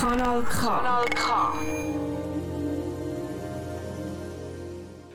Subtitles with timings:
[0.00, 0.78] Kanal K.
[0.78, 1.52] Kanal K.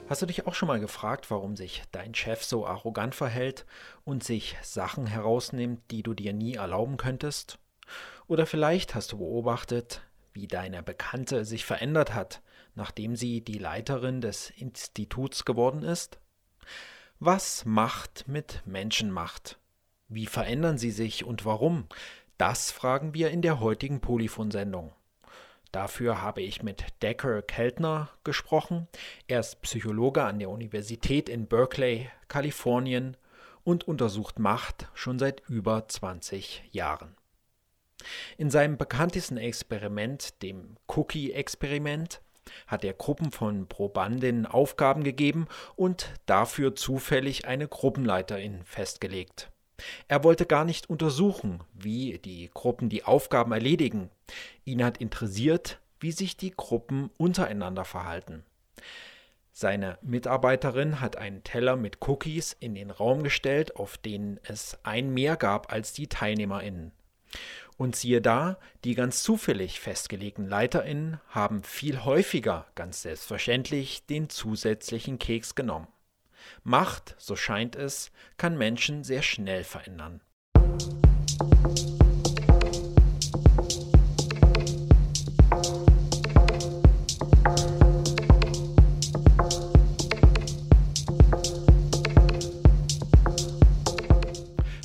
[0.07, 3.65] Hast du dich auch schon mal gefragt, warum sich dein Chef so arrogant verhält
[4.03, 7.57] und sich Sachen herausnimmt, die du dir nie erlauben könntest?
[8.27, 10.01] Oder vielleicht hast du beobachtet,
[10.33, 12.43] wie deine Bekannte sich verändert hat,
[12.75, 16.19] nachdem sie die Leiterin des Instituts geworden ist?
[17.19, 19.57] Was Macht mit Menschen macht?
[20.09, 21.87] Wie verändern sie sich und warum?
[22.37, 24.91] Das fragen wir in der heutigen Polyphon-Sendung.
[25.71, 28.87] Dafür habe ich mit Decker Keltner gesprochen.
[29.27, 33.15] Er ist Psychologe an der Universität in Berkeley, Kalifornien
[33.63, 37.15] und untersucht Macht schon seit über 20 Jahren.
[38.37, 42.21] In seinem bekanntesten Experiment, dem Cookie-Experiment,
[42.67, 49.51] hat er Gruppen von Probandinnen Aufgaben gegeben und dafür zufällig eine Gruppenleiterin festgelegt.
[50.07, 54.09] Er wollte gar nicht untersuchen, wie die Gruppen die Aufgaben erledigen.
[54.63, 58.43] Ihn hat interessiert, wie sich die Gruppen untereinander verhalten.
[59.51, 65.13] Seine Mitarbeiterin hat einen Teller mit Cookies in den Raum gestellt, auf denen es ein
[65.13, 66.91] mehr gab als die Teilnehmerinnen.
[67.77, 75.19] Und siehe da, die ganz zufällig festgelegten Leiterinnen haben viel häufiger, ganz selbstverständlich, den zusätzlichen
[75.19, 75.87] Keks genommen.
[76.63, 80.21] Macht, so scheint es, kann Menschen sehr schnell verändern.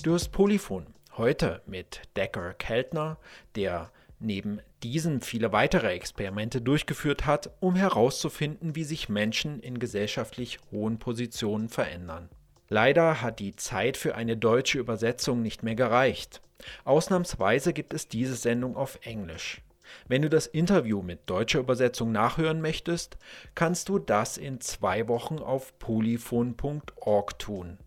[0.03, 0.86] Du hast Polyphon.
[1.16, 3.19] Heute mit Decker Keltner,
[3.55, 10.59] der neben diesem viele weitere Experimente durchgeführt hat, um herauszufinden, wie sich Menschen in gesellschaftlich
[10.70, 12.28] hohen Positionen verändern.
[12.69, 16.41] Leider hat die Zeit für eine deutsche Übersetzung nicht mehr gereicht.
[16.84, 19.62] Ausnahmsweise gibt es diese Sendung auf Englisch.
[20.06, 23.19] Wenn du das Interview mit deutscher Übersetzung nachhören möchtest,
[23.54, 27.78] kannst du das in zwei Wochen auf polyphon.org tun.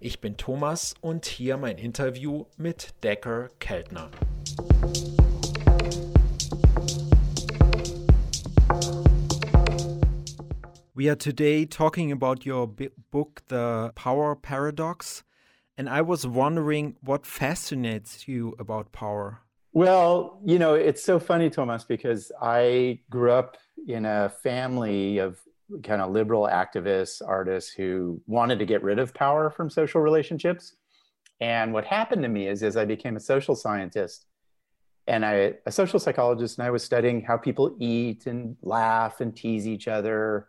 [0.00, 4.10] Ich bin Thomas und hier mein Interview mit Decker Keltner.
[10.98, 15.22] We are today talking about your book, The Power Paradox.
[15.76, 19.42] And I was wondering what fascinates you about power.
[19.72, 25.38] Well, you know, it's so funny, Thomas, because I grew up in a family of
[25.84, 30.74] kind of liberal activists, artists who wanted to get rid of power from social relationships.
[31.40, 34.26] And what happened to me is, as I became a social scientist
[35.06, 39.36] and I, a social psychologist, and I was studying how people eat and laugh and
[39.36, 40.48] tease each other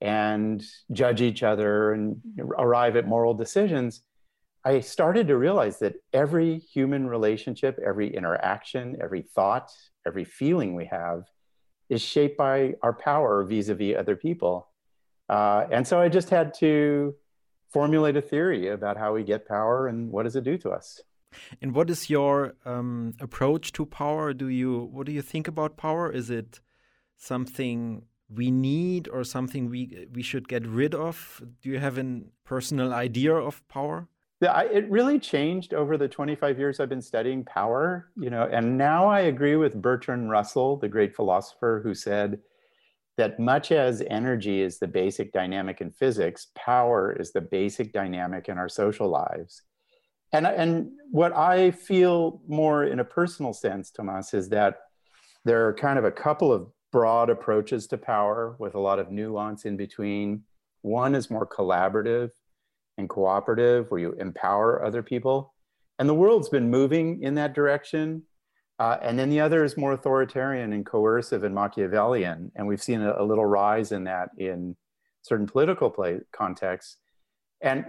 [0.00, 0.62] and
[0.92, 2.20] judge each other and
[2.58, 4.02] arrive at moral decisions,
[4.64, 9.70] I started to realize that every human relationship, every interaction, every thought,
[10.06, 11.24] every feeling we have
[11.88, 14.68] is shaped by our power vis a vis other people.
[15.28, 17.14] Uh, and so I just had to
[17.72, 21.00] formulate a theory about how we get power and what does it do to us.
[21.60, 24.32] And what is your um, approach to power?
[24.32, 26.10] Do you what do you think about power?
[26.10, 26.60] Is it
[27.18, 31.42] something we need or something we we should get rid of?
[31.62, 34.08] Do you have a personal idea of power?
[34.40, 38.46] Yeah, I, it really changed over the 25 years I've been studying power, you know,
[38.52, 42.40] and now I agree with Bertrand Russell, the great philosopher who said
[43.16, 48.50] that much as energy is the basic dynamic in physics, power is the basic dynamic
[48.50, 49.62] in our social lives.
[50.32, 54.80] And, and what I feel more in a personal sense, Thomas, is that
[55.46, 59.10] there are kind of a couple of broad approaches to power with a lot of
[59.10, 60.42] nuance in between.
[60.82, 62.30] One is more collaborative
[62.98, 65.54] and cooperative, where you empower other people.
[65.98, 68.22] And the world's been moving in that direction.
[68.78, 72.52] Uh, and then the other is more authoritarian and coercive and Machiavellian.
[72.54, 74.76] And we've seen a, a little rise in that in
[75.22, 76.98] certain political play contexts.
[77.60, 77.84] And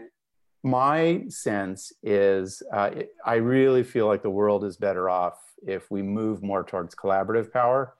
[0.64, 5.90] my sense is uh, it, I really feel like the world is better off if
[5.91, 7.93] we move more towards collaborative power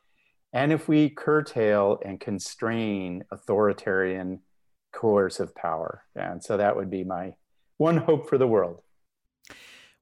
[0.57, 4.39] and if we curtail and constrain authoritarian
[4.92, 6.04] coercive power.
[6.15, 7.36] And so that would be my
[7.77, 8.81] one hope for the world.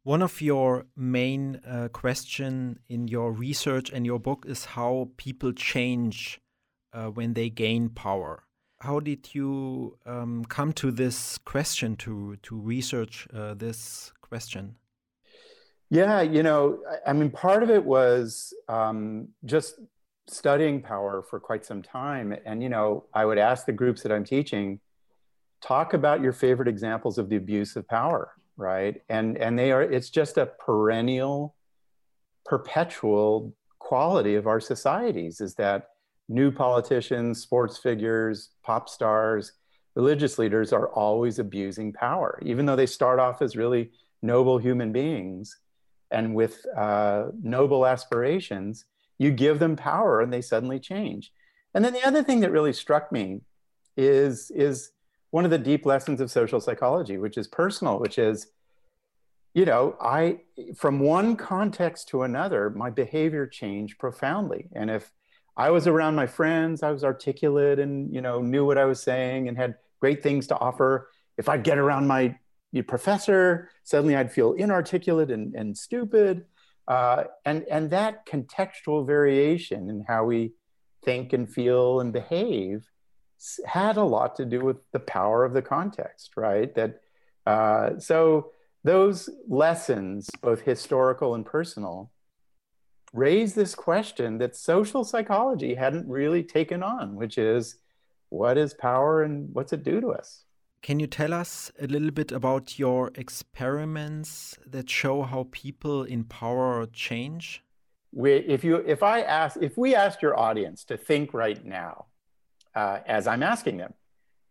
[0.04, 5.52] One of your main uh, question in your research and your book is how people
[5.52, 6.40] change
[6.94, 8.44] uh, when they gain power.
[8.80, 14.76] How did you um, come to this question to to research uh, this question?
[15.90, 19.80] Yeah, you know, I, I mean, part of it was um, just
[20.28, 22.36] studying power for quite some time.
[22.46, 24.80] And, you know, I would ask the groups that I'm teaching,
[25.62, 29.02] talk about your favorite examples of the abuse of power, right?
[29.10, 31.56] And, and they are, it's just a perennial,
[32.46, 35.90] perpetual quality of our societies is that
[36.28, 39.54] new politicians, sports figures, pop stars,
[39.96, 43.92] religious leaders are always abusing power, even though they start off as really
[44.22, 45.60] noble human beings
[46.12, 48.86] and with uh, noble aspirations.
[49.18, 51.32] You give them power and they suddenly change.
[51.74, 53.42] And then the other thing that really struck me
[53.98, 54.92] is, is
[55.32, 58.48] one of the deep lessons of social psychology, which is personal, which is,
[59.54, 60.40] you know, I,
[60.76, 64.68] from one context to another, my behavior changed profoundly.
[64.74, 65.12] And if
[65.58, 69.02] I was around my friends, I was articulate and, you know, knew what I was
[69.02, 71.10] saying and had great things to offer.
[71.38, 72.38] If I'd get around my
[72.88, 76.46] professor, suddenly I'd feel inarticulate and, and stupid.
[76.88, 80.54] Uh, and, and that contextual variation in how we
[81.04, 82.84] think and feel and behave
[83.66, 86.74] had a lot to do with the power of the context, right?
[86.76, 87.02] That
[87.46, 88.52] uh, so
[88.84, 92.12] those lessons, both historical and personal,
[93.14, 97.78] raise this question that social psychology hadn't really taken on, which is
[98.30, 100.44] what is power and what's it do to us?
[100.86, 106.26] Can you tell us a little bit about your experiments that show how people in
[106.26, 107.64] power change?
[108.12, 112.06] We, if you, if I ask, if we asked your audience to think right now,
[112.76, 113.96] uh, as I'm asking them,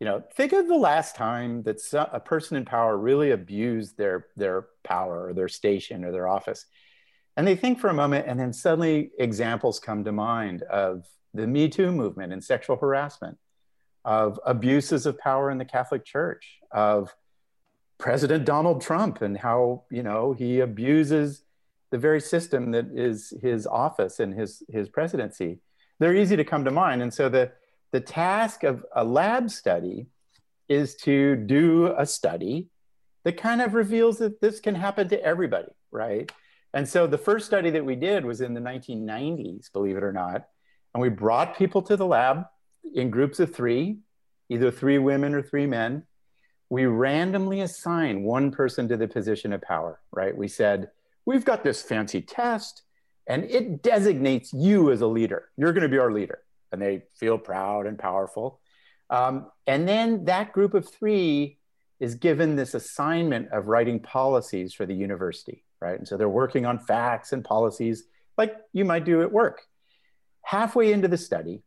[0.00, 1.78] you know, think of the last time that
[2.12, 6.66] a person in power really abused their their power or their station or their office,
[7.36, 11.46] and they think for a moment, and then suddenly examples come to mind of the
[11.46, 13.38] Me Too movement and sexual harassment,
[14.04, 17.14] of abuses of power in the Catholic Church, of
[17.98, 21.42] President Donald Trump and how you know he abuses
[21.90, 25.58] the very system that is his office and his his presidency.
[26.00, 27.52] They're easy to come to mind, and so the
[27.92, 30.06] the task of a lab study
[30.68, 32.68] is to do a study
[33.22, 36.30] that kind of reveals that this can happen to everybody, right?
[36.72, 40.12] And so the first study that we did was in the 1990s, believe it or
[40.12, 40.48] not.
[40.92, 42.46] And we brought people to the lab
[42.92, 43.98] in groups of three,
[44.48, 46.04] either three women or three men.
[46.70, 50.36] We randomly assign one person to the position of power, right?
[50.36, 50.90] We said,
[51.26, 52.82] we've got this fancy test
[53.26, 55.48] and it designates you as a leader.
[55.56, 56.40] You're going to be our leader.
[56.72, 58.60] And they feel proud and powerful.
[59.08, 61.58] Um, and then that group of three
[62.00, 65.98] is given this assignment of writing policies for the university, right?
[65.98, 68.04] And so they're working on facts and policies
[68.36, 69.62] like you might do at work.
[70.42, 71.62] Halfway into the study,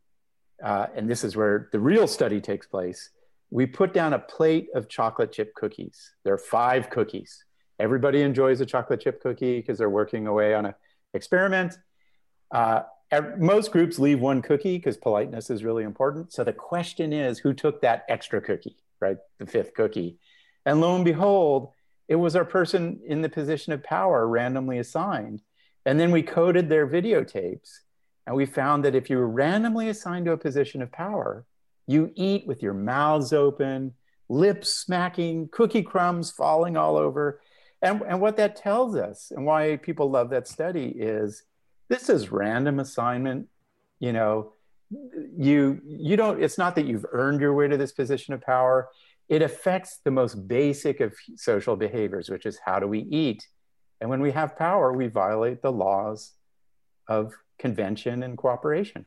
[0.63, 3.09] uh, and this is where the real study takes place,
[3.50, 6.13] we put down a plate of chocolate chip cookies.
[6.24, 7.45] There are five cookies.
[7.80, 10.74] Everybody enjoys a chocolate chip cookie because they're working away on an
[11.13, 11.77] experiment.
[12.51, 12.81] Uh,
[13.38, 16.33] most groups leave one cookie because politeness is really important.
[16.33, 19.18] So the question is who took that extra cookie, right?
[19.38, 20.18] The fifth cookie.
[20.65, 21.71] And lo and behold,
[22.07, 25.42] it was our person in the position of power randomly assigned.
[25.86, 27.80] And then we coded their videotapes
[28.27, 31.45] and we found that if you were randomly assigned to a position of power,
[31.88, 33.94] you eat with your mouths open,
[34.27, 37.39] lips smacking, cookie crumbs falling all over.
[37.81, 41.44] And, and what that tells us and why people love that study is
[41.88, 43.47] this is random assignment.
[44.00, 44.51] You know,
[45.38, 48.88] you you don't it's not that you've earned your way to this position of power
[49.27, 53.45] it affects the most basic of social behaviors which is how do we eat
[53.99, 56.31] and when we have power we violate the laws
[57.09, 59.06] of convention and cooperation.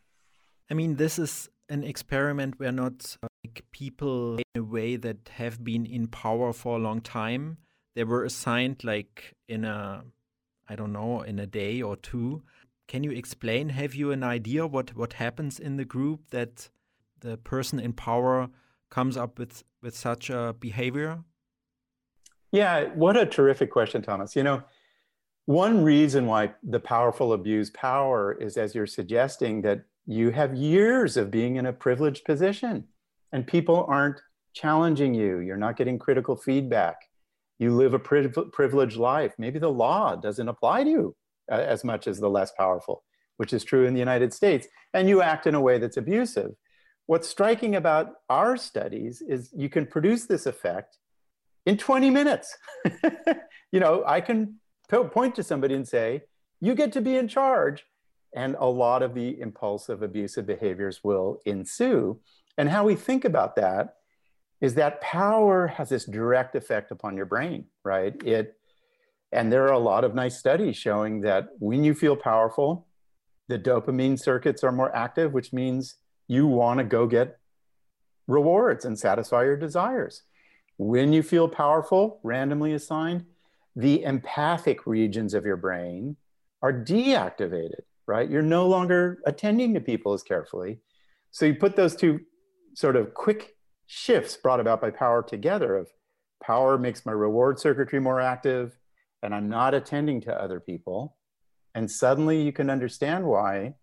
[0.71, 5.65] I mean, this is an experiment where not like people in a way that have
[5.65, 7.59] been in power for a long time.
[7.95, 10.05] They were assigned like in a,
[10.69, 12.43] I don't know, in a day or two.
[12.89, 13.71] Can you explain?
[13.71, 16.71] Have you an idea what what happens in the group that
[17.21, 18.49] the person in power
[18.91, 21.23] comes up with with such a behavior?
[22.53, 24.35] Yeah, what a terrific question, Thomas.
[24.35, 24.63] You know,
[25.47, 31.17] one reason why the powerful abuse power is, as you're suggesting, that you have years
[31.17, 32.85] of being in a privileged position
[33.33, 34.21] and people aren't
[34.55, 35.39] challenging you.
[35.39, 36.97] You're not getting critical feedback.
[37.59, 39.35] You live a privileged life.
[39.39, 41.17] Maybe the law doesn't apply to you
[41.51, 43.05] uh, as much as the less powerful,
[43.37, 44.67] which is true in the United States.
[44.95, 46.53] And you act in a way that's abusive.
[47.07, 50.99] What's striking about our studies is you can produce this effect
[51.67, 52.57] in 20 minutes.
[53.73, 56.23] you know, I can point to somebody and say,
[56.61, 57.85] you get to be in charge.
[58.35, 62.21] And a lot of the impulsive abusive behaviors will ensue.
[62.57, 63.97] And how we think about that
[64.61, 68.15] is that power has this direct effect upon your brain, right?
[68.25, 68.57] It
[69.33, 72.89] and there are a lot of nice studies showing that when you feel powerful,
[73.49, 75.95] the dopamine circuits are more active, which means
[76.27, 77.39] you want to go get
[78.27, 80.23] rewards and satisfy your desires.
[80.79, 83.25] When you feel powerful, randomly assigned,
[83.77, 86.17] the empathic regions of your brain
[86.63, 88.29] are deactivated, right?
[88.29, 90.81] You're no longer attending to people as carefully.
[91.31, 92.21] So you put those two
[92.75, 95.89] sort of quick shifts brought about by power together of
[96.43, 98.79] power makes my reward circuitry more active
[99.23, 101.17] and I'm not attending to other people.
[101.75, 103.75] And suddenly you can understand why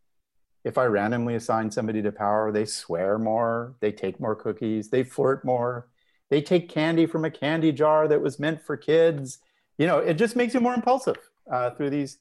[0.64, 5.04] if I randomly assign somebody to power, they swear more, they take more cookies, they
[5.04, 5.88] flirt more,
[6.30, 9.40] they take candy from a candy jar that was meant for kids.
[9.78, 11.18] You know, it just makes you more impulsive
[11.52, 12.20] uh, through these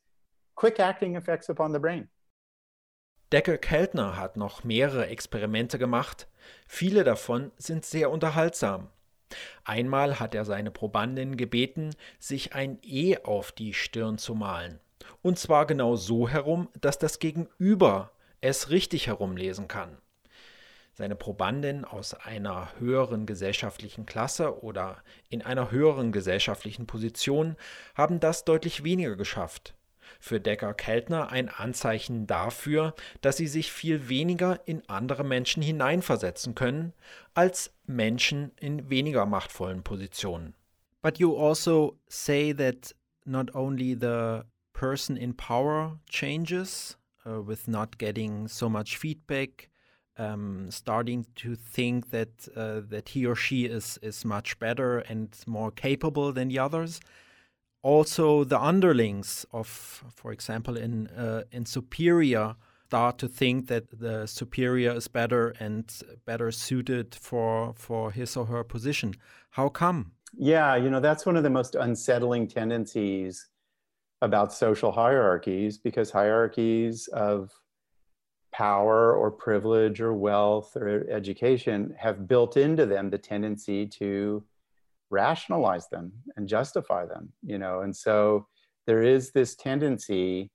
[0.54, 2.08] quick acting effects upon the brain.
[3.32, 6.28] Decker Keltner hat noch mehrere Experimente gemacht.
[6.68, 8.88] Viele davon sind sehr unterhaltsam.
[9.64, 14.78] Einmal hat er seine Probandin gebeten, sich ein E auf die Stirn zu malen.
[15.22, 19.98] Und zwar genau so herum, dass das Gegenüber es richtig herumlesen kann.
[20.98, 27.56] Seine Probandin aus einer höheren gesellschaftlichen Klasse oder in einer höheren gesellschaftlichen Position
[27.94, 29.74] haben das deutlich weniger geschafft.
[30.20, 36.94] Für Decker-Keltner ein Anzeichen dafür, dass sie sich viel weniger in andere Menschen hineinversetzen können
[37.34, 40.54] als Menschen in weniger machtvollen Positionen.
[41.02, 47.98] But you also say that not only the person in power changes uh, with not
[47.98, 49.68] getting so much feedback,
[50.18, 55.36] um, starting to think that uh, that he or she is is much better and
[55.46, 57.00] more capable than the others.
[57.82, 59.68] Also, the underlings of,
[60.14, 62.56] for example, in uh, in superior,
[62.86, 68.46] start to think that the superior is better and better suited for for his or
[68.46, 69.14] her position.
[69.50, 70.12] How come?
[70.36, 73.48] Yeah, you know that's one of the most unsettling tendencies
[74.22, 77.52] about social hierarchies because hierarchies of
[78.56, 84.42] power or privilege or wealth or education have built into them the tendency to
[85.10, 87.80] rationalize them and justify them you know?
[87.80, 88.46] And so
[88.86, 90.50] there is this tendency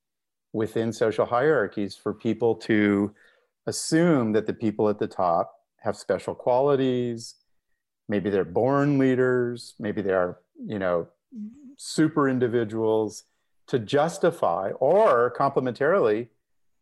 [0.54, 3.14] within social hierarchies for people to
[3.68, 7.36] assume that the people at the top have special qualities.
[8.10, 9.76] Maybe they're born leaders.
[9.80, 11.08] Maybe they are you know
[11.78, 13.24] super individuals
[13.68, 16.28] to justify, or complementarily,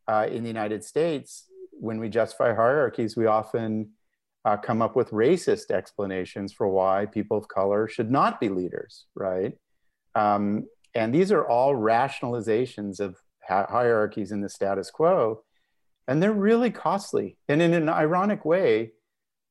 [0.10, 3.92] uh, in the United States, when we justify hierarchies, we often
[4.44, 9.06] uh, come up with racist explanations for why people of color should not be leaders,
[9.14, 9.54] right?
[10.16, 15.44] Um, and these are all rationalizations of hierarchies in the status quo,
[16.08, 17.38] and they're really costly.
[17.48, 18.94] And in an ironic way,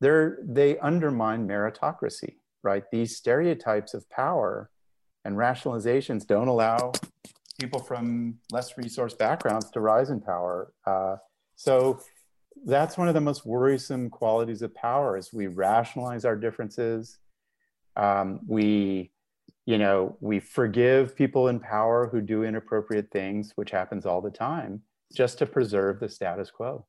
[0.01, 2.83] they're, they undermine meritocracy, right?
[2.91, 4.69] These stereotypes of power
[5.23, 6.91] and rationalizations don't allow
[7.59, 10.73] people from less resource backgrounds to rise in power.
[10.87, 11.17] Uh,
[11.55, 11.99] so
[12.65, 17.19] that's one of the most worrisome qualities of power is we rationalize our differences.
[17.95, 19.11] Um, we,
[19.65, 24.31] you know, we forgive people in power who do inappropriate things, which happens all the
[24.31, 24.81] time,
[25.13, 26.85] just to preserve the status quo.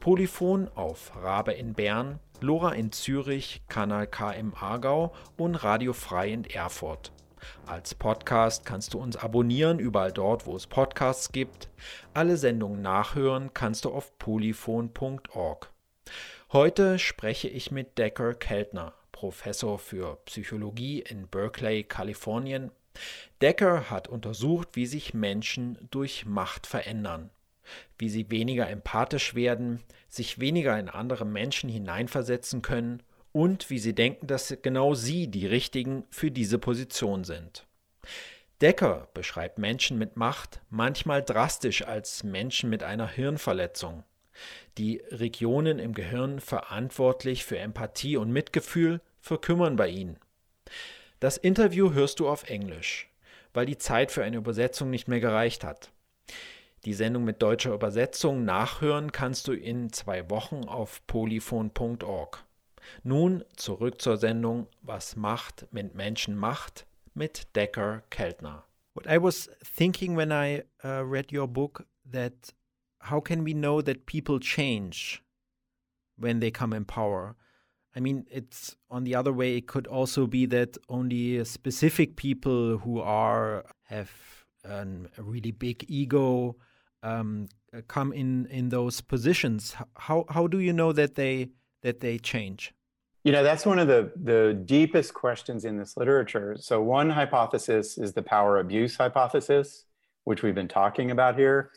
[0.00, 6.32] Polyphon auf Rabe in Bern, Lora in Zürich, Kanal K im Aargau und Radio Frei
[6.32, 7.12] in Erfurt.
[7.66, 11.68] Als Podcast kannst du uns abonnieren, überall dort, wo es Podcasts gibt.
[12.14, 15.70] Alle Sendungen nachhören kannst du auf polyphon.org.
[16.50, 22.70] Heute spreche ich mit Decker Keltner, Professor für Psychologie in Berkeley, Kalifornien.
[23.42, 27.30] Decker hat untersucht, wie sich Menschen durch Macht verändern
[27.98, 33.02] wie sie weniger empathisch werden, sich weniger in andere Menschen hineinversetzen können
[33.32, 37.66] und wie sie denken, dass genau sie die Richtigen für diese Position sind.
[38.60, 44.04] Decker beschreibt Menschen mit Macht manchmal drastisch als Menschen mit einer Hirnverletzung.
[44.78, 50.18] Die Regionen im Gehirn verantwortlich für Empathie und Mitgefühl verkümmern bei ihnen.
[51.20, 53.08] Das Interview hörst du auf Englisch,
[53.52, 55.90] weil die Zeit für eine Übersetzung nicht mehr gereicht hat.
[56.86, 62.42] Die Sendung mit deutscher Übersetzung nachhören kannst du in zwei Wochen auf polyphon.org.
[63.02, 68.64] Nun zurück zur Sendung Was Macht mit Menschen macht mit Decker Keltner.
[68.94, 72.54] What I was thinking when I uh, read your book that
[73.02, 75.22] how can we know that people change
[76.16, 77.36] when they come in power?
[77.94, 79.56] I mean, it's on the other way.
[79.56, 84.10] It could also be that only specific people who are have
[84.64, 86.56] an, a really big ego
[87.02, 87.48] um,
[87.88, 89.74] come in in those positions.
[89.96, 91.50] How how do you know that they
[91.82, 92.72] that they change?
[93.24, 96.56] You know, that's one of the the deepest questions in this literature.
[96.58, 99.84] So one hypothesis is the power abuse hypothesis,
[100.24, 101.70] which we've been talking about here.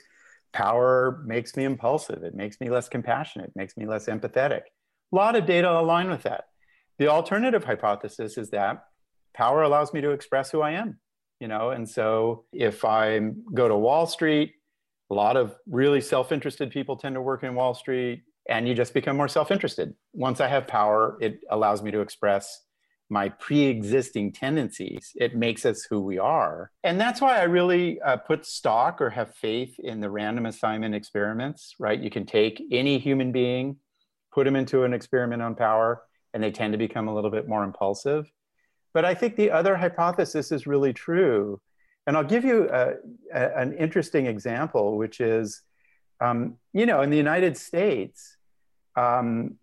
[0.53, 2.23] Power makes me impulsive.
[2.23, 3.49] It makes me less compassionate.
[3.49, 4.61] It makes me less empathetic.
[5.11, 6.45] A lot of data align with that.
[6.99, 8.85] The alternative hypothesis is that
[9.33, 10.99] power allows me to express who I am.
[11.39, 13.19] You know, and so if I
[13.53, 14.53] go to Wall Street
[15.13, 18.95] a lot of really self-interested people tend to work in wall street and you just
[18.95, 19.93] become more self-interested.
[20.13, 22.61] Once i have power it allows me to express
[23.09, 25.11] my pre-existing tendencies.
[25.15, 26.71] It makes us who we are.
[26.83, 30.95] And that's why i really uh, put stock or have faith in the random assignment
[30.95, 31.99] experiments right?
[31.99, 33.77] You can take any human being
[34.33, 36.01] put them into an experiment on power
[36.33, 38.25] and they tend to become a little bit more impulsive.
[38.95, 41.61] But i think the other hypothesis is really true
[42.05, 42.95] and I'll give you a,
[43.33, 45.61] a, an interesting example, which is,
[46.19, 48.37] um, you know, in the United States,
[48.95, 49.55] um,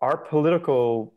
[0.00, 1.14] our political,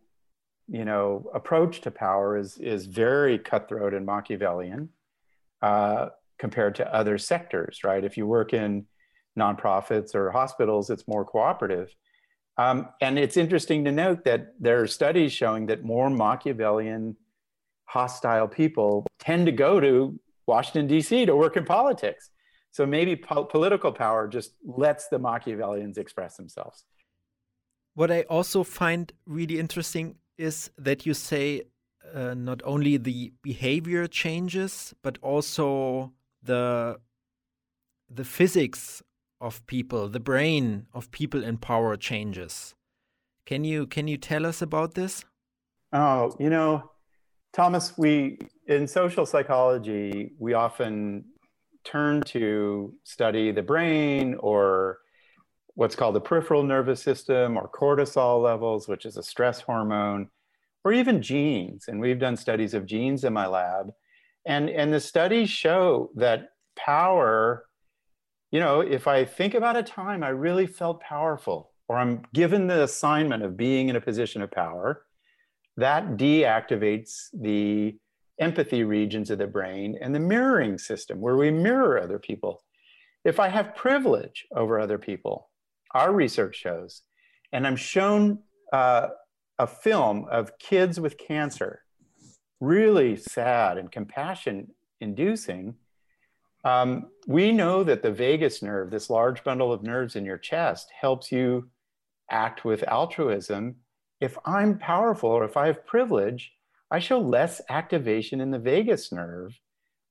[0.68, 4.90] you know, approach to power is is very cutthroat and Machiavellian
[5.62, 8.04] uh, compared to other sectors, right?
[8.04, 8.86] If you work in
[9.38, 11.94] nonprofits or hospitals, it's more cooperative.
[12.58, 17.18] Um, and it's interesting to note that there are studies showing that more Machiavellian
[17.86, 21.26] hostile people tend to go to Washington, D.C.
[21.26, 22.30] to work in politics.
[22.72, 26.86] So maybe po- political power just lets the Machiavellians express themselves.
[27.94, 31.62] What I also find really interesting is that you say
[32.14, 36.98] uh, not only the behavior changes, but also the
[38.10, 39.02] the physics
[39.40, 42.76] of people, the brain of people in power changes.
[43.46, 45.26] Can you can you tell us about this?
[45.92, 46.90] Oh, you know,
[47.54, 51.26] Thomas, we in social psychology, we often
[51.84, 55.00] turn to study the brain or
[55.76, 60.30] what's called the peripheral nervous system or cortisol levels, which is a stress hormone,
[60.84, 61.86] or even genes.
[61.88, 63.92] And we've done studies of genes in my lab.
[64.46, 67.66] And, and the studies show that power,
[68.52, 72.68] you know, if I think about a time I really felt powerful, or I'm given
[72.68, 75.06] the assignment of being in a position of power,
[75.78, 77.98] that deactivates the
[78.40, 82.64] empathy regions of the brain and the mirroring system where we mirror other people.
[83.24, 85.50] If I have privilege over other people,
[85.94, 87.04] our research shows,
[87.52, 88.40] and I'm shown
[88.72, 89.10] uh,
[89.60, 91.84] a film of kids with cancer,
[92.60, 95.76] really sad and compassion inducing.
[96.66, 100.92] Um, we know that the vagus nerve, this large bundle of nerves in your chest,
[101.00, 101.70] helps you
[102.32, 103.76] act with altruism.
[104.20, 106.54] If I'm powerful or if I have privilege,
[106.90, 109.60] I show less activation in the vagus nerve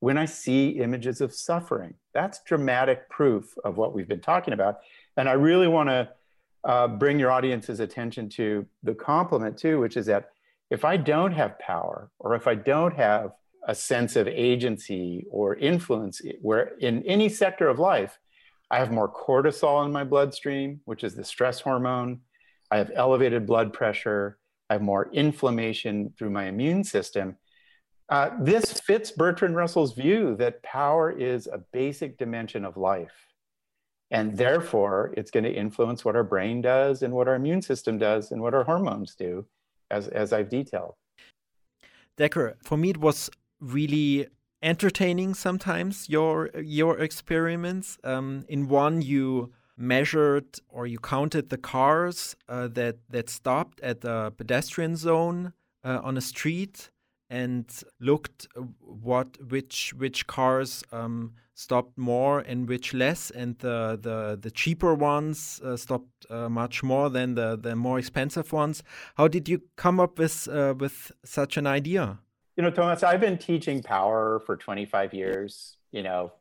[0.00, 1.94] when I see images of suffering.
[2.12, 4.80] That's dramatic proof of what we've been talking about.
[5.16, 6.08] And I really want to
[6.64, 10.30] uh, bring your audience's attention to the complement too, which is that
[10.70, 13.32] if I don't have power or if I don't have
[13.68, 18.18] a sense of agency or influence where in any sector of life,
[18.70, 22.22] I have more cortisol in my bloodstream, which is the stress hormone.
[22.72, 24.38] I have elevated blood pressure.
[24.70, 27.36] I have more inflammation through my immune system.
[28.08, 33.12] Uh, this fits Bertrand Russell's view that power is a basic dimension of life.
[34.10, 37.98] And therefore, it's going to influence what our brain does and what our immune system
[37.98, 39.46] does and what our hormones do,
[39.90, 40.94] as, as I've detailed.
[42.18, 43.30] Dacher, for me, it was
[43.60, 44.28] really
[44.62, 47.98] entertaining sometimes your your experiments.
[48.04, 49.52] Um, in one, you
[49.82, 55.52] measured or you counted the cars uh, that that stopped at the pedestrian zone
[55.84, 56.90] uh, on a street
[57.28, 63.98] and looked uh, what which which cars um, stopped more and which less, and the
[64.00, 68.82] the, the cheaper ones uh, stopped uh, much more than the the more expensive ones.
[69.16, 72.18] How did you come up with uh, with such an idea?
[72.56, 75.76] You know, Thomas, I've been teaching power for 25 years.
[75.90, 76.32] You know,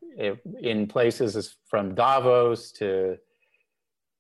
[0.61, 3.17] in places from Davos to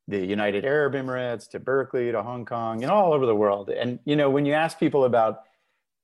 [0.07, 3.69] the United Arab Emirates to Berkeley to Hong Kong and all over the world.
[3.69, 5.41] And you know, when you ask people about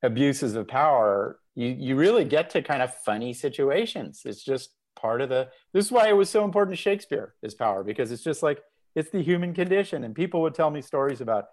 [0.04, 4.22] abuses of power, you, you really get to kind of funny situations.
[4.26, 7.54] It's just part of the, this is why it was so important to Shakespeare, is
[7.54, 8.62] power, because it's just like,
[8.96, 10.04] it's the human condition.
[10.04, 11.46] And people would tell me stories about,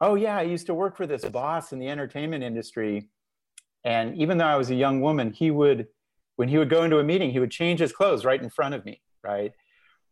[0.00, 3.08] oh yeah, I used to work for this boss in the entertainment industry.
[3.84, 5.88] And even though I was a young woman, he would,
[6.36, 8.74] when he would go into a meeting, he would change his clothes right in front
[8.74, 9.52] of me, right?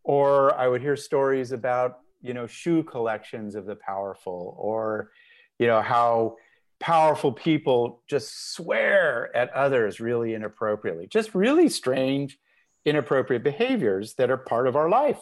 [0.04, 5.10] Or I would hear stories about, you know, shoe collections of the powerful, or,
[5.58, 6.36] you know, how
[6.82, 12.38] powerful people just swear at others really inappropriately, just really strange,
[12.84, 15.20] inappropriate behaviors that are part of our life.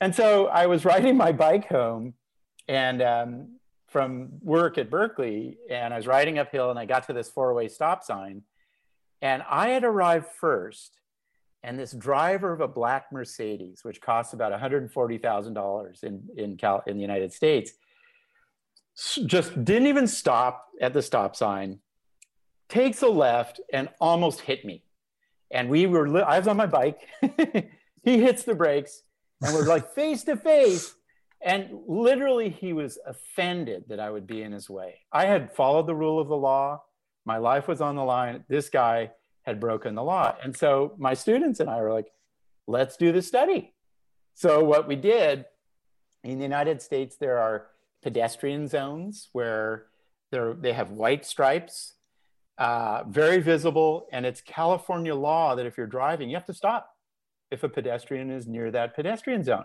[0.00, 2.14] And so I was riding my bike home
[2.68, 3.48] and um,
[3.88, 7.52] from work at Berkeley, and I was riding uphill and I got to this four
[7.52, 8.42] way stop sign.
[9.20, 10.99] And I had arrived first.
[11.62, 16.96] And this driver of a black Mercedes, which costs about $140,000 in, in, Cal- in
[16.96, 17.72] the United States,
[19.26, 21.80] just didn't even stop at the stop sign,
[22.68, 24.84] takes a left and almost hit me.
[25.50, 27.00] And we were, li- I was on my bike.
[28.02, 29.02] he hits the brakes
[29.42, 30.94] and we're like face to face.
[31.42, 35.00] And literally, he was offended that I would be in his way.
[35.10, 36.82] I had followed the rule of the law.
[37.24, 38.44] My life was on the line.
[38.48, 40.34] This guy had broken the law.
[40.42, 42.10] And so my students and I were like,
[42.66, 43.74] let's do the study.
[44.34, 45.44] So, what we did
[46.24, 47.66] in the United States, there are
[48.02, 49.86] pedestrian zones where
[50.30, 51.94] they have white stripes,
[52.56, 56.94] uh, very visible, and it's California law that if you're driving, you have to stop
[57.50, 59.64] if a pedestrian is near that pedestrian zone.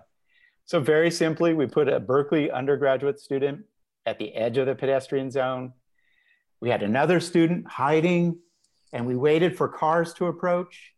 [0.65, 3.65] So very simply, we put a Berkeley undergraduate student
[4.05, 5.73] at the edge of the pedestrian zone.
[6.59, 8.39] We had another student hiding,
[8.95, 10.93] and we waited for cars to approach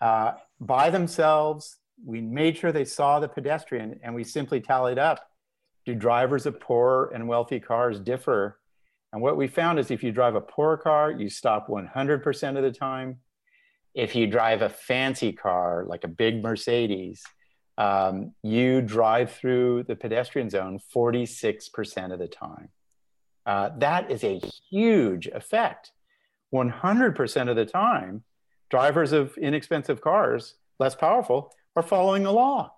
[0.00, 1.76] uh, by themselves.
[2.04, 5.20] We made sure they saw the pedestrian, and we simply tallied up
[5.86, 8.58] do drivers of poor and wealthy cars differ?
[9.12, 12.62] And what we found is if you drive a poor car, you stop 100% of
[12.62, 13.18] the time.
[13.94, 17.22] If you drive a fancy car, like a big Mercedes,
[17.78, 22.68] um, you drive through the pedestrian zone 46% of the time.
[23.46, 25.92] Uh, that is a huge effect.
[26.54, 28.24] 100% of the time,
[28.70, 32.72] drivers of inexpensive cars, less powerful, are following the law.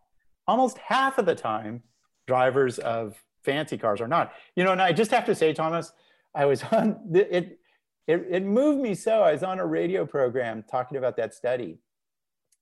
[0.47, 1.83] Almost half of the time,
[2.27, 4.33] drivers of fancy cars are not.
[4.57, 5.93] You know, and I just have to say, Thomas,
[6.35, 7.59] I was on it.
[8.07, 9.23] It, it moved me so.
[9.23, 11.79] I was on a radio program talking about that study,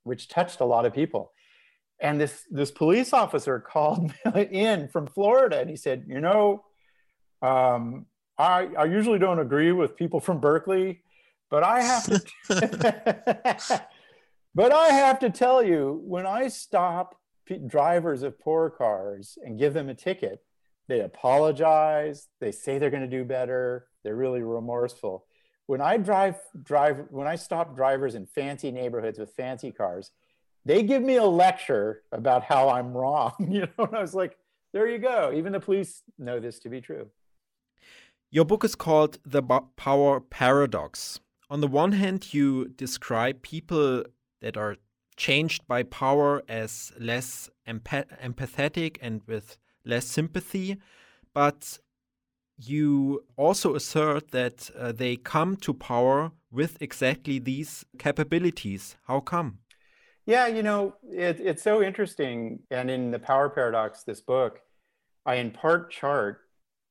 [0.02, 1.30] which touched a lot of people.
[2.00, 6.64] And this this police officer called in from Florida, and he said, "You know,
[7.42, 8.06] um,
[8.38, 11.02] I I usually don't agree with people from Berkeley,
[11.50, 12.22] but I have to."
[14.54, 17.16] but I have to tell you, when I stop
[17.66, 20.40] drivers of poor cars and give them a ticket,
[20.88, 22.28] they apologize.
[22.40, 23.86] They say they're going to do better.
[24.04, 25.26] They're really remorseful.
[25.66, 30.12] When I drive, drive, when I stop drivers in fancy neighborhoods with fancy cars,
[30.64, 33.32] they give me a lecture about how I'm wrong.
[33.50, 34.36] You know, and I was like,
[34.72, 35.32] there you go.
[35.34, 37.08] Even the police know this to be true.
[38.30, 39.40] Your book is called The
[39.76, 41.20] Power Paradox.
[41.48, 44.02] On the one hand, you describe people
[44.40, 44.76] that are
[45.16, 50.76] changed by power as less empathetic and with less sympathy,
[51.34, 51.78] but
[52.58, 58.96] you also assert that uh, they come to power with exactly these capabilities.
[59.06, 59.58] How come?
[60.24, 62.60] Yeah, you know, it, it's so interesting.
[62.72, 64.60] And in the Power Paradox, this book,
[65.24, 66.40] I in part chart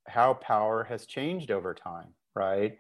[0.08, 2.78] how power has changed over time, right?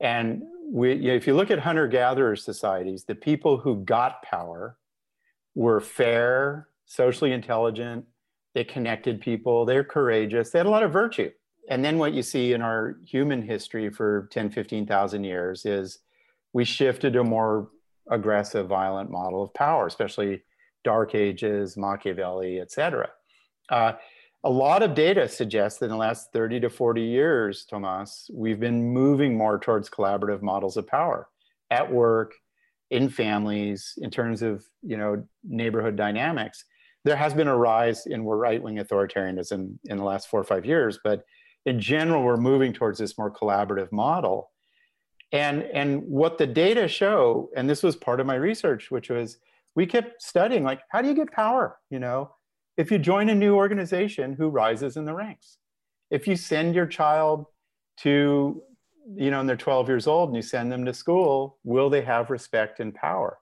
[0.00, 4.22] And we, you know, if you look at hunter gatherer societies, the people who got
[4.22, 4.76] power
[5.54, 8.04] were fair, socially intelligent,
[8.54, 11.30] they connected people, they're courageous, they had a lot of virtue.
[11.68, 16.00] and then what you see in our human history for 10, 15,000 years is
[16.52, 17.70] we shifted to a more
[18.10, 20.42] aggressive, violent model of power, especially
[20.84, 23.10] Dark Ages, Machiavelli, etc.
[23.68, 23.92] Uh,
[24.44, 28.58] a lot of data suggests that in the last 30 to 40 years, Thomas, we've
[28.58, 31.28] been moving more towards collaborative models of power
[31.70, 32.34] at work,
[32.92, 36.64] in families, in terms of you know neighborhood dynamics.
[37.04, 41.00] There has been a rise in right-wing authoritarianism in the last four or five years,
[41.02, 41.24] but
[41.64, 44.50] in general, we're moving towards this more collaborative model.
[45.32, 49.38] And, and what the data show, and this was part of my research, which was
[49.74, 51.78] we kept studying like, how do you get power?
[51.90, 52.34] You know,
[52.76, 55.58] if you join a new organization, who rises in the ranks?
[56.10, 57.46] If you send your child
[57.98, 58.62] to,
[59.14, 62.02] you know, and they're 12 years old and you send them to school, will they
[62.02, 63.38] have respect and power?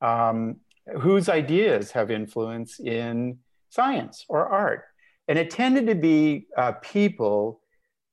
[0.00, 0.56] Um,
[1.00, 3.38] whose ideas have influence in
[3.70, 4.84] science or art?
[5.28, 7.60] And it tended to be uh, people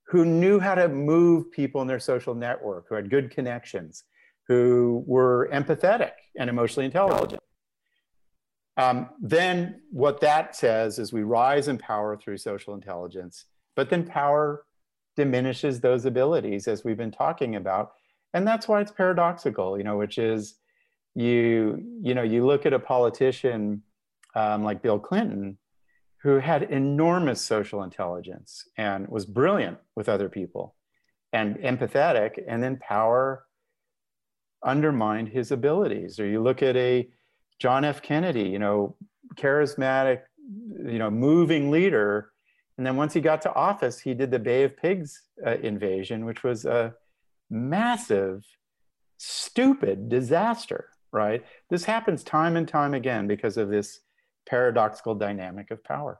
[0.07, 4.03] who knew how to move people in their social network, who had good connections,
[4.47, 7.41] who were empathetic and emotionally intelligent.
[8.77, 14.05] Um, then what that says is we rise in power through social intelligence, but then
[14.05, 14.65] power
[15.15, 17.93] diminishes those abilities as we've been talking about.
[18.33, 20.55] And that's why it's paradoxical, you know, which is
[21.15, 23.81] you, you know, you look at a politician
[24.35, 25.57] um, like Bill Clinton,
[26.21, 30.75] who had enormous social intelligence and was brilliant with other people
[31.31, 33.45] and empathetic, and then power
[34.63, 36.19] undermined his abilities.
[36.19, 37.07] Or you look at a
[37.59, 38.01] John F.
[38.01, 38.95] Kennedy, you know,
[39.35, 40.21] charismatic,
[40.85, 42.31] you know, moving leader.
[42.77, 46.25] And then once he got to office, he did the Bay of Pigs uh, invasion,
[46.25, 46.93] which was a
[47.49, 48.43] massive,
[49.17, 51.45] stupid disaster, right?
[51.69, 54.01] This happens time and time again because of this
[54.45, 56.19] paradoxical dynamic of power.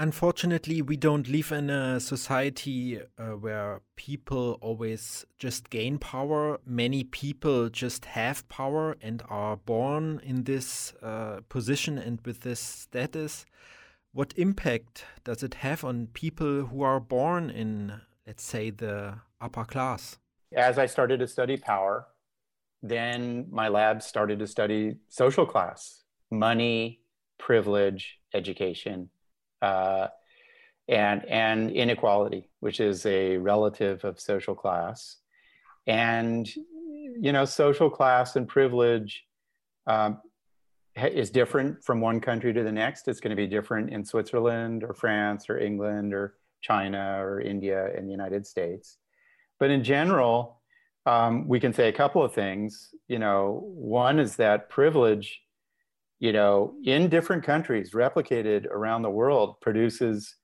[0.00, 6.60] Unfortunately, we don't live in a society uh, where people always just gain power.
[6.64, 12.60] Many people just have power and are born in this uh, position and with this
[12.60, 13.44] status.
[14.12, 19.64] What impact does it have on people who are born in, let's say, the upper
[19.64, 20.16] class?
[20.56, 22.06] As I started to study power,
[22.84, 27.00] then my lab started to study social class, money,
[27.36, 29.10] privilege, education
[29.62, 30.08] uh,
[30.88, 35.16] and and inequality, which is a relative of social class,
[35.86, 36.48] and
[37.20, 39.24] you know social class and privilege
[39.86, 40.20] um,
[40.96, 43.08] is different from one country to the next.
[43.08, 47.90] It's going to be different in Switzerland or France or England or China or India
[47.96, 48.98] and the United States.
[49.60, 50.60] But in general,
[51.06, 52.94] um, we can say a couple of things.
[53.08, 55.40] You know, one is that privilege
[56.20, 60.34] you know, in different countries, replicated around the world, produces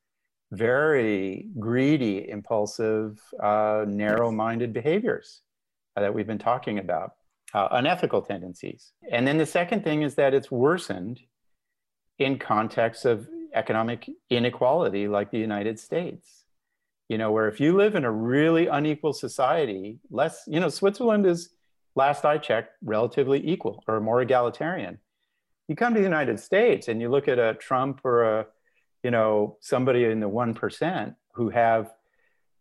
[0.52, 5.42] very greedy, impulsive, uh, narrow minded behaviors
[5.96, 7.12] uh, that we've been talking about,
[7.54, 8.92] uh, unethical tendencies.
[9.10, 11.20] And then the second thing is that it's worsened
[12.18, 16.44] in contexts of economic inequality like the United States.
[17.08, 21.26] You know, where if you live in a really unequal society, less, you know, Switzerland
[21.26, 21.50] is,
[21.96, 24.98] last I checked, relatively equal or more egalitarian
[25.68, 28.46] you come to the United States and you look at a Trump or a,
[29.02, 31.90] you know, somebody in the 1% who have,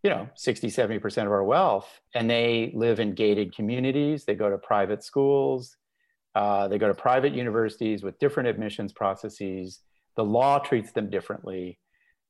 [0.04, 4.26] you know, 60, 70% of our wealth, and they live in gated communities.
[4.26, 5.78] They go to private schools.
[6.36, 9.80] Uh, they go to private universities with different admissions processes.
[10.16, 11.80] The law treats them differently.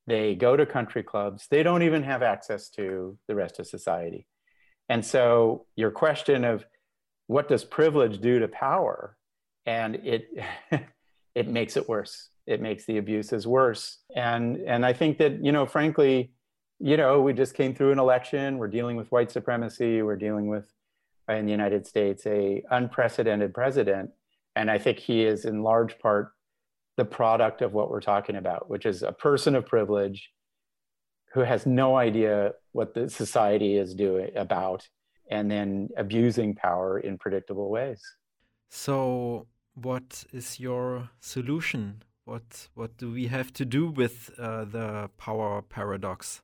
[0.07, 1.47] They go to country clubs.
[1.49, 4.27] They don't even have access to the rest of society.
[4.89, 6.65] And so, your question of
[7.27, 9.15] what does privilege do to power
[9.65, 10.27] and it
[11.35, 12.29] it makes it worse.
[12.45, 13.99] It makes the abuses worse.
[14.15, 16.31] And and i think that you know frankly
[16.79, 18.57] you know we just came through an election.
[18.57, 20.01] We're dealing with white supremacy.
[20.01, 20.71] We're dealing with
[21.29, 24.11] in the united states a unprecedented president.
[24.55, 26.31] And i think he is in large part
[26.97, 30.29] the product of what we're talking about which is a person of privilege
[31.33, 34.87] who has no idea what the society is doing about
[35.29, 38.01] and then abusing power in predictable ways.
[38.69, 42.03] So what is your solution?
[42.25, 46.41] What what do we have to do with uh, the power paradox?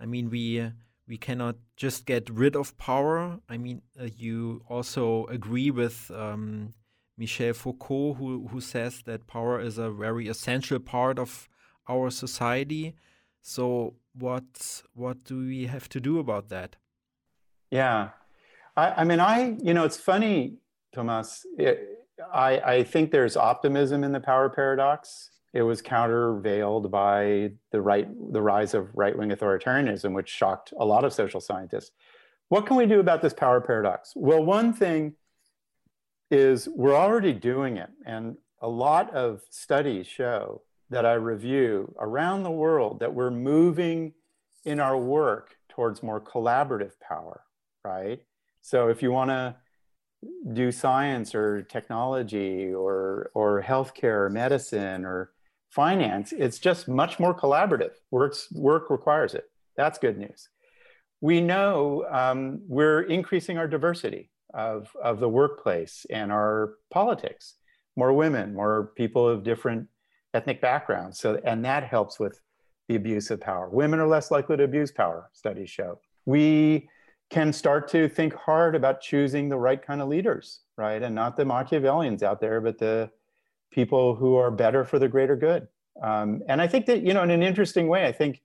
[0.00, 0.70] I mean, we
[1.06, 3.38] we cannot just get rid of power.
[3.48, 6.72] I mean, uh, you also agree with um,
[7.18, 11.48] Michel Foucault, who who says that power is a very essential part of
[11.88, 12.94] our society.
[13.42, 16.76] So, what what do we have to do about that?
[17.70, 18.10] Yeah,
[18.76, 20.58] I, I mean, I you know, it's funny,
[20.94, 21.44] Thomas.
[21.58, 22.01] It,
[22.32, 25.30] I, I think there's optimism in the power paradox.
[25.52, 31.04] it was countervailed by the right the rise of right-wing authoritarianism which shocked a lot
[31.04, 31.92] of social scientists.
[32.48, 34.12] What can we do about this power paradox?
[34.14, 35.14] Well one thing
[36.30, 42.42] is we're already doing it and a lot of studies show that i review around
[42.42, 44.12] the world that we're moving
[44.64, 47.42] in our work towards more collaborative power
[47.84, 48.20] right?
[48.60, 49.56] So if you want to
[50.52, 55.32] do science or technology or or healthcare or medicine or
[55.70, 57.92] finance, it's just much more collaborative.
[58.10, 59.44] Works, work requires it.
[59.76, 60.48] That's good news.
[61.20, 67.54] We know um, we're increasing our diversity of, of the workplace and our politics.
[67.96, 69.88] More women, more people of different
[70.34, 71.18] ethnic backgrounds.
[71.18, 72.40] So, and that helps with
[72.88, 73.70] the abuse of power.
[73.70, 76.00] Women are less likely to abuse power, studies show.
[76.26, 76.88] We
[77.32, 81.02] can start to think hard about choosing the right kind of leaders, right?
[81.02, 83.10] And not the Machiavellians out there, but the
[83.72, 85.66] people who are better for the greater good.
[86.02, 88.42] Um, and I think that, you know, in an interesting way, I think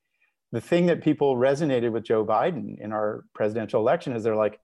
[0.53, 4.57] the thing that people resonated with Joe Biden in our presidential election is they're like,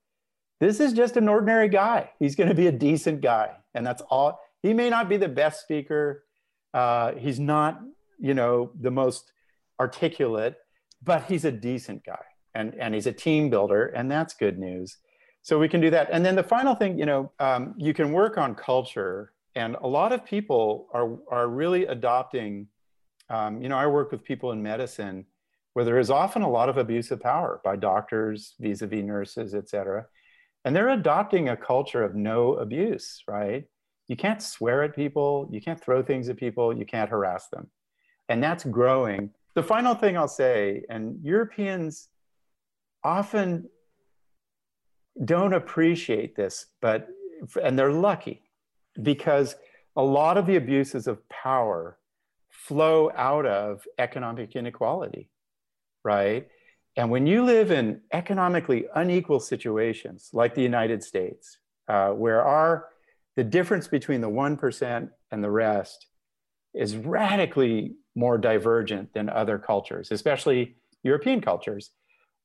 [0.58, 2.10] this is just an ordinary guy.
[2.18, 3.50] He's going to be a decent guy.
[3.74, 4.40] And that's all.
[4.62, 6.24] He may not be the best speaker.
[6.72, 7.78] Uh, he's not,
[8.18, 9.32] you know, the most
[9.78, 10.56] articulate,
[11.02, 12.24] but he's a decent guy
[12.54, 13.86] and, and he's a team builder.
[13.86, 14.98] And that's good news.
[15.42, 16.08] So we can do that.
[16.10, 19.86] And then the final thing, you know, um, you can work on culture and a
[19.86, 22.66] lot of people are, are really adopting,
[23.28, 25.26] um, you know, I work with people in medicine
[25.74, 29.68] where there is often a lot of abuse of power by doctors vis-a-vis nurses, et
[29.68, 30.06] cetera.
[30.64, 33.64] And they're adopting a culture of no abuse, right?
[34.08, 37.68] You can't swear at people, you can't throw things at people, you can't harass them.
[38.28, 39.30] And that's growing.
[39.54, 42.08] The final thing I'll say, and Europeans
[43.04, 43.68] often
[45.24, 47.08] don't appreciate this, but,
[47.62, 48.42] and they're lucky
[49.00, 49.54] because
[49.96, 51.98] a lot of the abuses of power
[52.50, 55.28] flow out of economic inequality,
[56.04, 56.48] right?
[56.96, 62.88] And when you live in economically unequal situations like the United States, uh, where our
[63.36, 66.06] the difference between the 1% and the rest
[66.72, 71.90] is radically more divergent than other cultures, especially European cultures,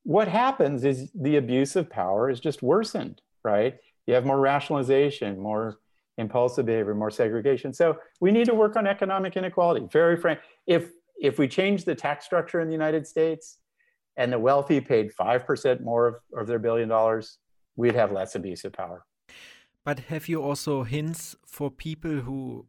[0.03, 3.77] what happens is the abuse of power is just worsened, right?
[4.07, 5.79] You have more rationalization, more
[6.17, 7.73] impulsive behavior, more segregation.
[7.73, 9.87] So we need to work on economic inequality.
[9.91, 10.39] Very frank.
[10.67, 10.91] If
[11.21, 13.57] if we change the tax structure in the United States
[14.15, 17.39] and the wealthy paid 5% more of, of their billion dollars,
[17.75, 19.05] we'd have less abuse of power.
[19.83, 22.67] But have you also hints for people who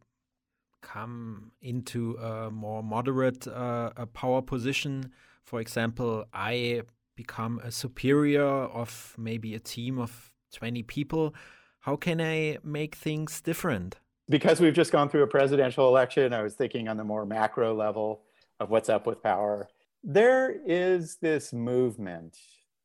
[0.81, 5.11] come into a more moderate uh, a power position?
[5.43, 6.83] For example, I
[7.23, 8.51] become a superior
[8.81, 10.11] of maybe a team of
[10.53, 11.33] 20 people
[11.81, 13.97] how can I make things different?
[14.29, 17.73] Because we've just gone through a presidential election, I was thinking on the more macro
[17.73, 18.21] level
[18.59, 19.67] of what's up with power.
[20.03, 22.37] There is this movement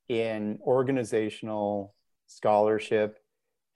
[0.09, 1.95] in organizational
[2.27, 3.19] scholarship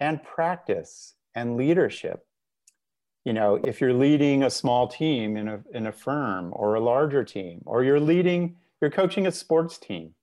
[0.00, 2.26] and practice and leadership.
[3.24, 6.80] You know, if you're leading a small team in a, in a firm or a
[6.80, 10.14] larger team, or you're leading, you're coaching a sports team,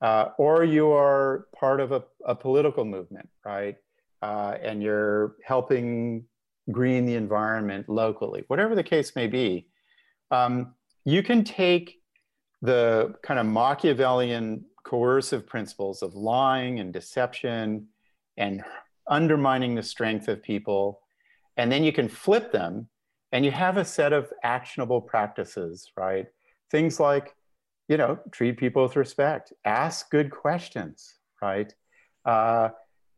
[0.00, 3.76] uh, or you are part of a, a political movement, right?
[4.22, 6.24] uh, and you're helping
[6.70, 9.66] green the environment locally, whatever the case may be,
[10.30, 10.74] um,
[11.04, 12.00] you can take
[12.62, 17.86] the kind of Machiavellian coercive principles of lying and deception
[18.36, 18.62] and
[19.08, 21.00] undermining the strength of people,
[21.56, 22.88] and then you can flip them
[23.32, 26.26] and you have a set of actionable practices, right?
[26.70, 27.34] Things like,
[27.90, 31.74] you know, treat people with respect, ask good questions, right?
[32.24, 32.68] Uh,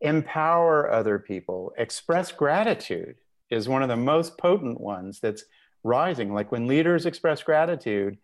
[0.00, 3.16] empower other people, express gratitude
[3.50, 5.44] is one of the most potent ones that's
[5.84, 6.32] rising.
[6.32, 8.16] Like when leaders express gratitude,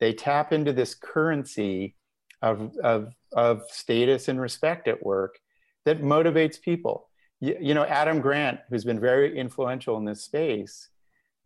[0.00, 1.94] they tap into this currency
[2.42, 5.38] of, of, of status and respect at work
[5.84, 7.08] that motivates people.
[7.40, 10.88] You, you know, Adam Grant, who's been very influential in this space,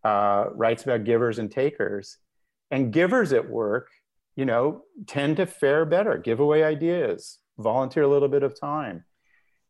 [0.03, 2.17] uh, writes about givers and takers.
[2.71, 3.91] And givers at work,
[4.37, 9.05] you know, tend to fare better, give away ideas, volunteer a little bit of time.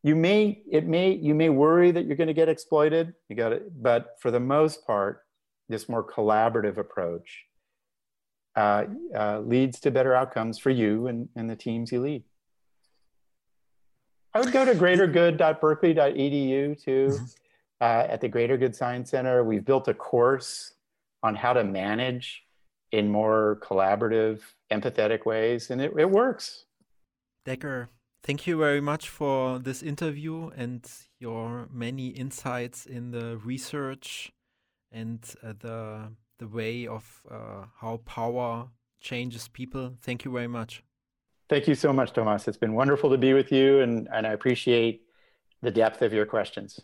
[0.03, 3.53] You may it may you may worry that you're going to get exploited you got
[3.53, 5.23] it but for the most part
[5.69, 7.45] this more collaborative approach
[8.55, 12.23] uh, uh, leads to better outcomes for you and, and the teams you lead.
[14.33, 17.09] I would go to greatergood.berkeley.edu too.
[17.09, 17.25] Mm-hmm.
[17.81, 20.73] uh, at the greater good science center we've built a course
[21.23, 22.45] on how to manage
[22.93, 24.41] in more collaborative
[24.71, 26.65] empathetic ways and it, it works
[27.47, 27.89] Dacher
[28.27, 30.85] Thank you very much for this interview and
[31.21, 34.33] your many insights in the research
[34.91, 38.67] and uh, the the way of uh, how power
[39.01, 39.95] changes people.
[40.03, 40.83] Thank you very much.
[41.49, 42.49] Thank you so much, Thomas.
[42.49, 45.03] It's been wonderful to be with you, and, and I appreciate
[45.63, 46.81] the depth of your questions.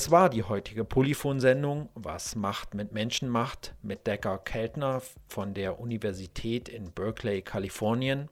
[0.00, 5.78] Das war die heutige Polyphon-Sendung Was Macht mit Menschen macht mit Decker Keltner von der
[5.78, 8.30] Universität in Berkeley, Kalifornien.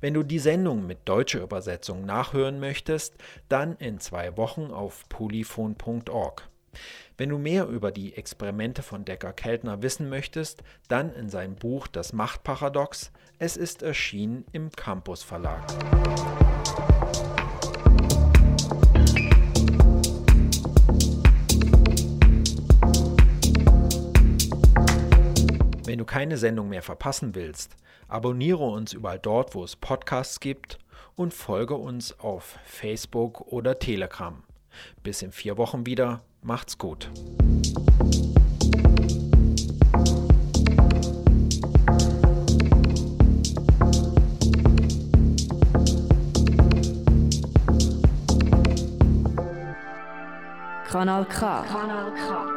[0.00, 3.16] Wenn du die Sendung mit deutscher Übersetzung nachhören möchtest,
[3.48, 6.48] dann in zwei Wochen auf polyphon.org.
[7.16, 11.88] Wenn du mehr über die Experimente von Decker Keltner wissen möchtest, dann in sein Buch
[11.88, 13.10] Das Machtparadox.
[13.40, 15.64] Es ist erschienen im Campus Verlag.
[25.94, 27.76] Wenn du keine Sendung mehr verpassen willst,
[28.08, 30.80] abonniere uns überall dort, wo es Podcasts gibt
[31.14, 34.42] und folge uns auf Facebook oder Telegram.
[35.04, 36.22] Bis in vier Wochen wieder.
[36.42, 37.12] Macht's gut.
[50.90, 51.62] Kanal K.
[51.62, 52.53] Kanal K.